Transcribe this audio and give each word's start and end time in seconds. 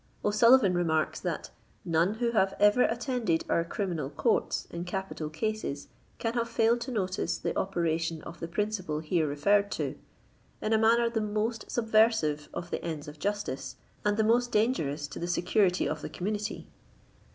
O^SuUivan 0.25 0.73
re 0.73 0.83
marks 0.83 1.19
that 1.19 1.51
'*none 1.85 2.15
who 2.15 2.31
have 2.31 2.55
ever 2.59 2.81
attended 2.81 3.45
our 3.47 3.63
criminal 3.63 4.09
conrts 4.09 4.65
in 4.71 4.83
capital 4.83 5.29
cases, 5.29 5.89
can 6.17 6.33
have 6.33 6.49
failed 6.49 6.81
to 6.81 6.89
notice 6.91 7.37
the 7.37 7.55
operation 7.55 8.23
of 8.23 8.39
the 8.39 8.47
principle 8.47 8.97
here 9.01 9.27
referred 9.27 9.69
to, 9.73 9.99
in 10.59 10.73
a 10.73 10.77
manner 10.79 11.07
the 11.07 11.21
most 11.21 11.69
subversive 11.69 12.49
of 12.51 12.71
the 12.71 12.83
ends 12.83 13.07
of 13.07 13.19
justice, 13.19 13.75
and 14.03 14.17
the 14.17 14.23
most 14.23 14.51
dangerous 14.51 15.07
to 15.07 15.19
the 15.19 15.27
security 15.27 15.87
of 15.87 16.01
the 16.01 16.09
community. 16.09 16.67